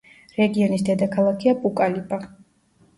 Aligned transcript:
რეგიონის 0.37 0.85
დედაქალაქია 0.89 1.57
პუკალიპა. 1.63 2.25